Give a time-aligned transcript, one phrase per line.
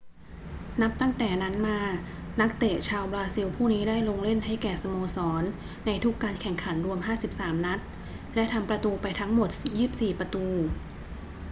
[0.81, 1.79] นับตั้งแต่นั้นมา
[2.41, 5.43] นักเตะชาวบราซิลผู้นี้ได้ลงเล่นให้แก่สโมสร
[5.85, 6.99] ในทุกการแข่งขันรวม
[7.33, 7.79] 53 นัด
[8.35, 9.49] และทำประตูไปทั้งหมด
[9.85, 10.45] 24 ประตู